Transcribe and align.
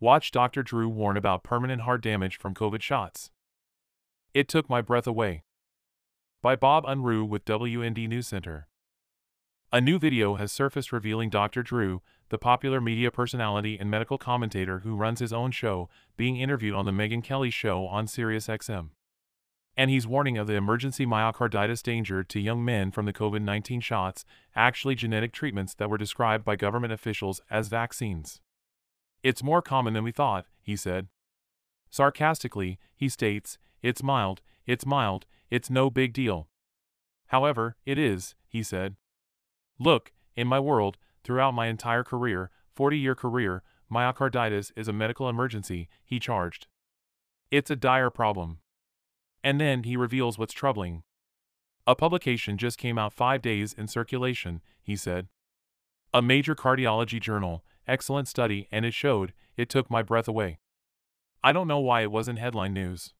Watch 0.00 0.30
Dr. 0.30 0.62
Drew 0.62 0.88
warn 0.88 1.16
about 1.16 1.42
permanent 1.42 1.82
heart 1.82 2.02
damage 2.02 2.38
from 2.38 2.54
COVID 2.54 2.82
shots. 2.82 3.32
It 4.32 4.46
took 4.46 4.70
my 4.70 4.80
breath 4.80 5.08
away. 5.08 5.42
By 6.40 6.54
Bob 6.54 6.84
Unruh 6.84 7.28
with 7.28 7.44
WND 7.44 8.08
News 8.08 8.28
Center. 8.28 8.68
A 9.72 9.80
new 9.80 9.98
video 9.98 10.36
has 10.36 10.52
surfaced 10.52 10.92
revealing 10.92 11.30
Dr. 11.30 11.64
Drew, 11.64 12.00
the 12.28 12.38
popular 12.38 12.80
media 12.80 13.10
personality 13.10 13.76
and 13.76 13.90
medical 13.90 14.18
commentator 14.18 14.78
who 14.80 14.94
runs 14.94 15.18
his 15.18 15.32
own 15.32 15.50
show, 15.50 15.88
being 16.16 16.36
interviewed 16.36 16.76
on 16.76 16.84
The 16.84 16.92
Megyn 16.92 17.24
Kelly 17.24 17.50
Show 17.50 17.84
on 17.86 18.06
SiriusXM. 18.06 18.90
And 19.76 19.90
he's 19.90 20.06
warning 20.06 20.38
of 20.38 20.46
the 20.46 20.54
emergency 20.54 21.06
myocarditis 21.06 21.82
danger 21.82 22.22
to 22.22 22.38
young 22.38 22.64
men 22.64 22.92
from 22.92 23.04
the 23.04 23.12
COVID 23.12 23.42
19 23.42 23.80
shots, 23.80 24.24
actually 24.54 24.94
genetic 24.94 25.32
treatments 25.32 25.74
that 25.74 25.90
were 25.90 25.98
described 25.98 26.44
by 26.44 26.54
government 26.54 26.92
officials 26.92 27.40
as 27.50 27.66
vaccines. 27.66 28.40
It's 29.22 29.42
more 29.42 29.62
common 29.62 29.94
than 29.94 30.04
we 30.04 30.12
thought, 30.12 30.46
he 30.62 30.76
said. 30.76 31.08
Sarcastically, 31.90 32.78
he 32.94 33.08
states, 33.08 33.58
It's 33.82 34.02
mild, 34.02 34.42
it's 34.66 34.86
mild, 34.86 35.26
it's 35.50 35.70
no 35.70 35.90
big 35.90 36.12
deal. 36.12 36.48
However, 37.28 37.76
it 37.84 37.98
is, 37.98 38.34
he 38.46 38.62
said. 38.62 38.96
Look, 39.78 40.12
in 40.36 40.46
my 40.46 40.60
world, 40.60 40.98
throughout 41.24 41.54
my 41.54 41.66
entire 41.66 42.04
career, 42.04 42.50
40 42.74 42.98
year 42.98 43.14
career, 43.14 43.62
myocarditis 43.90 44.72
is 44.76 44.88
a 44.88 44.92
medical 44.92 45.28
emergency, 45.28 45.88
he 46.04 46.20
charged. 46.20 46.66
It's 47.50 47.70
a 47.70 47.76
dire 47.76 48.10
problem. 48.10 48.58
And 49.42 49.60
then 49.60 49.84
he 49.84 49.96
reveals 49.96 50.38
what's 50.38 50.52
troubling. 50.52 51.02
A 51.86 51.94
publication 51.94 52.58
just 52.58 52.76
came 52.76 52.98
out 52.98 53.14
five 53.14 53.40
days 53.40 53.72
in 53.72 53.88
circulation, 53.88 54.60
he 54.82 54.94
said. 54.94 55.28
A 56.12 56.20
major 56.20 56.54
cardiology 56.54 57.20
journal, 57.20 57.64
excellent 57.88 58.28
study, 58.28 58.68
and 58.70 58.84
it 58.84 58.94
showed, 58.94 59.32
it 59.56 59.68
took 59.68 59.90
my 59.90 60.02
breath 60.02 60.28
away. 60.28 60.58
I 61.42 61.52
don't 61.52 61.68
know 61.68 61.80
why 61.80 62.02
it 62.02 62.12
wasn't 62.12 62.38
headline 62.38 62.74
news. 62.74 63.14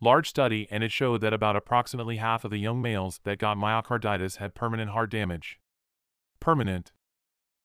Large 0.00 0.28
study, 0.28 0.66
and 0.70 0.82
it 0.82 0.90
showed 0.90 1.20
that 1.20 1.32
about 1.32 1.54
approximately 1.54 2.16
half 2.16 2.44
of 2.44 2.50
the 2.50 2.58
young 2.58 2.82
males 2.82 3.20
that 3.24 3.38
got 3.38 3.56
myocarditis 3.56 4.38
had 4.38 4.54
permanent 4.54 4.90
heart 4.90 5.10
damage. 5.10 5.60
Permanent. 6.40 6.90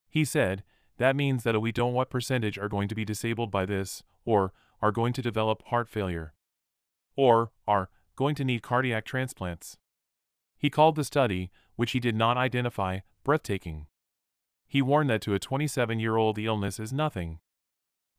He 0.08 0.24
said, 0.24 0.64
that 0.98 1.16
means 1.16 1.44
that 1.44 1.60
we 1.60 1.72
don't 1.72 1.94
what 1.94 2.10
percentage 2.10 2.58
are 2.58 2.70
going 2.70 2.88
to 2.88 2.96
be 2.96 3.06
disabled 3.06 3.50
by 3.50 3.66
this, 3.66 4.04
or 4.26 4.54
are 4.82 4.92
going 4.92 5.14
to 5.14 5.22
develop 5.22 5.64
heart 5.68 5.90
failure, 5.90 6.34
or 7.16 7.52
are 7.68 7.90
going 8.16 8.36
to 8.36 8.46
need 8.46 8.62
cardiac 8.62 9.06
transplants. 9.06 9.78
He 10.58 10.70
called 10.70 10.96
the 10.96 11.04
study, 11.04 11.52
which 11.76 11.92
he 11.92 12.00
did 12.00 12.16
not 12.16 12.38
identify, 12.38 13.00
breathtaking. 13.24 13.88
He 14.68 14.82
warned 14.82 15.10
that 15.10 15.22
to 15.22 15.34
a 15.34 15.40
27 15.40 16.00
year 16.00 16.18
old 16.18 16.36
the 16.36 16.46
illness 16.46 16.80
is 16.80 16.92
nothing. 16.92 17.40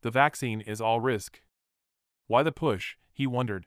The 0.02 0.10
vaccine 0.10 0.60
is 0.62 0.80
all 0.80 1.00
risk. 1.00 1.42
Why 2.26 2.42
the 2.42 2.52
push, 2.52 2.96
he 3.12 3.26
wondered. 3.26 3.66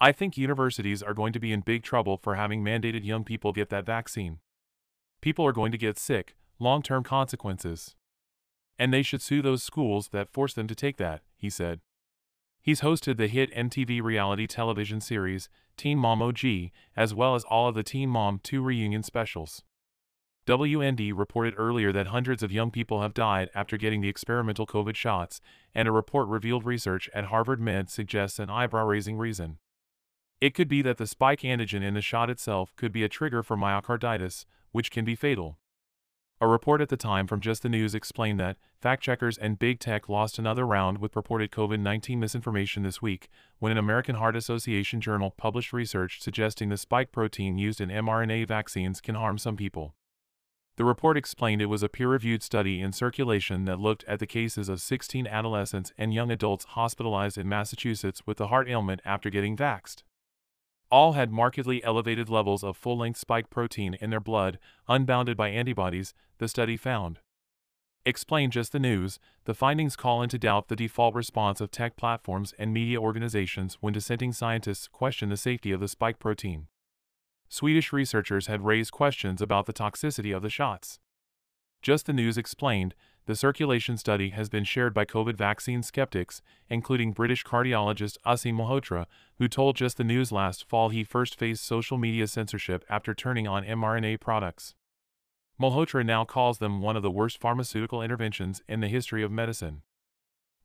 I 0.00 0.12
think 0.12 0.38
universities 0.38 1.02
are 1.02 1.14
going 1.14 1.32
to 1.34 1.40
be 1.40 1.52
in 1.52 1.60
big 1.60 1.82
trouble 1.82 2.16
for 2.16 2.36
having 2.36 2.64
mandated 2.64 3.04
young 3.04 3.24
people 3.24 3.52
get 3.52 3.68
that 3.70 3.84
vaccine. 3.84 4.38
People 5.20 5.46
are 5.46 5.52
going 5.52 5.72
to 5.72 5.78
get 5.78 5.98
sick, 5.98 6.36
long 6.58 6.82
term 6.82 7.02
consequences. 7.02 7.96
And 8.78 8.94
they 8.94 9.02
should 9.02 9.20
sue 9.20 9.42
those 9.42 9.62
schools 9.62 10.08
that 10.08 10.32
force 10.32 10.54
them 10.54 10.66
to 10.68 10.74
take 10.74 10.96
that, 10.96 11.20
he 11.36 11.50
said. 11.50 11.80
He's 12.62 12.80
hosted 12.80 13.16
the 13.16 13.26
hit 13.26 13.54
MTV 13.54 14.02
reality 14.02 14.46
television 14.46 15.00
series, 15.00 15.48
Teen 15.76 15.98
Mom 15.98 16.22
OG, 16.22 16.44
as 16.96 17.14
well 17.14 17.34
as 17.34 17.44
all 17.44 17.68
of 17.68 17.74
the 17.74 17.82
Teen 17.82 18.08
Mom 18.08 18.38
2 18.42 18.62
reunion 18.62 19.02
specials. 19.02 19.62
WND 20.46 21.12
reported 21.14 21.54
earlier 21.56 21.92
that 21.92 22.08
hundreds 22.08 22.42
of 22.42 22.50
young 22.50 22.70
people 22.70 23.02
have 23.02 23.14
died 23.14 23.50
after 23.54 23.76
getting 23.76 24.00
the 24.00 24.08
experimental 24.08 24.66
COVID 24.66 24.96
shots, 24.96 25.40
and 25.74 25.86
a 25.86 25.92
report 25.92 26.28
revealed 26.28 26.64
research 26.64 27.10
at 27.14 27.26
Harvard 27.26 27.60
Med 27.60 27.90
suggests 27.90 28.38
an 28.38 28.50
eyebrow 28.50 28.84
raising 28.84 29.16
reason. 29.16 29.58
It 30.40 30.54
could 30.54 30.68
be 30.68 30.80
that 30.82 30.96
the 30.96 31.06
spike 31.06 31.40
antigen 31.40 31.82
in 31.82 31.94
the 31.94 32.00
shot 32.00 32.30
itself 32.30 32.74
could 32.74 32.92
be 32.92 33.04
a 33.04 33.08
trigger 33.08 33.42
for 33.42 33.56
myocarditis, 33.56 34.46
which 34.72 34.90
can 34.90 35.04
be 35.04 35.14
fatal. 35.14 35.58
A 36.40 36.48
report 36.48 36.80
at 36.80 36.88
the 36.88 36.96
time 36.96 37.26
from 37.26 37.40
Just 37.40 37.62
the 37.62 37.68
News 37.68 37.94
explained 37.94 38.40
that 38.40 38.56
fact 38.80 39.02
checkers 39.02 39.36
and 39.36 39.58
big 39.58 39.78
tech 39.78 40.08
lost 40.08 40.38
another 40.38 40.66
round 40.66 40.96
with 40.96 41.12
purported 41.12 41.50
COVID 41.50 41.80
19 41.80 42.18
misinformation 42.18 42.82
this 42.82 43.02
week 43.02 43.28
when 43.58 43.70
an 43.70 43.76
American 43.76 44.14
Heart 44.14 44.36
Association 44.36 45.02
journal 45.02 45.34
published 45.36 45.74
research 45.74 46.22
suggesting 46.22 46.70
the 46.70 46.78
spike 46.78 47.12
protein 47.12 47.58
used 47.58 47.78
in 47.78 47.90
mRNA 47.90 48.48
vaccines 48.48 49.02
can 49.02 49.16
harm 49.16 49.36
some 49.36 49.58
people. 49.58 49.94
The 50.76 50.84
report 50.84 51.16
explained 51.16 51.60
it 51.60 51.66
was 51.66 51.82
a 51.82 51.88
peer 51.88 52.08
reviewed 52.08 52.42
study 52.42 52.80
in 52.80 52.92
circulation 52.92 53.64
that 53.66 53.80
looked 53.80 54.04
at 54.04 54.18
the 54.18 54.26
cases 54.26 54.68
of 54.68 54.80
16 54.80 55.26
adolescents 55.26 55.92
and 55.98 56.14
young 56.14 56.30
adults 56.30 56.64
hospitalized 56.64 57.36
in 57.36 57.48
Massachusetts 57.48 58.22
with 58.26 58.40
a 58.40 58.46
heart 58.46 58.68
ailment 58.68 59.00
after 59.04 59.28
getting 59.28 59.56
vaxed. 59.56 60.02
All 60.90 61.12
had 61.12 61.30
markedly 61.30 61.84
elevated 61.84 62.28
levels 62.28 62.64
of 62.64 62.76
full 62.76 62.98
length 62.98 63.18
spike 63.18 63.50
protein 63.50 63.94
in 64.00 64.10
their 64.10 64.20
blood, 64.20 64.58
unbounded 64.88 65.36
by 65.36 65.48
antibodies, 65.48 66.14
the 66.38 66.48
study 66.48 66.76
found. 66.76 67.20
Explain 68.06 68.50
just 68.50 68.72
the 68.72 68.78
news, 68.78 69.18
the 69.44 69.54
findings 69.54 69.94
call 69.94 70.22
into 70.22 70.38
doubt 70.38 70.68
the 70.68 70.76
default 70.76 71.14
response 71.14 71.60
of 71.60 71.70
tech 71.70 71.96
platforms 71.96 72.54
and 72.58 72.72
media 72.72 72.98
organizations 72.98 73.76
when 73.80 73.92
dissenting 73.92 74.32
scientists 74.32 74.88
question 74.88 75.28
the 75.28 75.36
safety 75.36 75.70
of 75.70 75.80
the 75.80 75.88
spike 75.88 76.18
protein. 76.18 76.68
Swedish 77.52 77.92
researchers 77.92 78.46
had 78.46 78.64
raised 78.64 78.92
questions 78.92 79.42
about 79.42 79.66
the 79.66 79.72
toxicity 79.72 80.34
of 80.34 80.40
the 80.40 80.48
shots. 80.48 81.00
Just 81.82 82.06
the 82.06 82.12
News 82.12 82.38
explained, 82.38 82.94
the 83.26 83.34
circulation 83.34 83.96
study 83.96 84.30
has 84.30 84.48
been 84.48 84.62
shared 84.62 84.94
by 84.94 85.04
COVID 85.04 85.34
vaccine 85.34 85.82
skeptics, 85.82 86.42
including 86.68 87.12
British 87.12 87.44
cardiologist 87.44 88.18
Aseem 88.24 88.54
Malhotra, 88.54 89.06
who 89.38 89.48
told 89.48 89.74
Just 89.76 89.96
the 89.96 90.04
News 90.04 90.30
last 90.30 90.68
fall 90.68 90.90
he 90.90 91.02
first 91.02 91.36
faced 91.36 91.64
social 91.64 91.98
media 91.98 92.28
censorship 92.28 92.84
after 92.88 93.14
turning 93.14 93.48
on 93.48 93.64
mRNA 93.64 94.20
products. 94.20 94.74
Malhotra 95.60 96.06
now 96.06 96.24
calls 96.24 96.58
them 96.58 96.80
one 96.80 96.96
of 96.96 97.02
the 97.02 97.10
worst 97.10 97.40
pharmaceutical 97.40 98.00
interventions 98.00 98.62
in 98.68 98.80
the 98.80 98.88
history 98.88 99.24
of 99.24 99.32
medicine. 99.32 99.82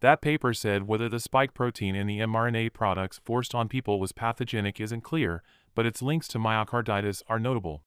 That 0.02 0.22
paper 0.22 0.54
said 0.54 0.84
whether 0.84 1.10
the 1.10 1.20
spike 1.20 1.54
protein 1.54 1.96
in 1.96 2.08
the 2.08 2.20
mRNA 2.20 2.74
products 2.74 3.20
forced 3.24 3.56
on 3.56 3.70
people 3.70 4.00
was 4.00 4.12
pathogenic 4.12 4.80
isn't 4.80 5.02
clear, 5.02 5.42
but 5.74 5.86
its 5.86 6.02
links 6.02 6.28
to 6.30 6.40
myocarditis 6.40 7.24
are 7.28 7.40
notable. 7.40 7.84